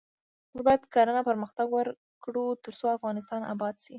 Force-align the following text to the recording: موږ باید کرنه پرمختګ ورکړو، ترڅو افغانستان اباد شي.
موږ 0.53 0.61
باید 0.67 0.83
کرنه 0.93 1.21
پرمختګ 1.29 1.67
ورکړو، 1.71 2.45
ترڅو 2.63 2.85
افغانستان 2.97 3.41
اباد 3.53 3.75
شي. 3.83 3.89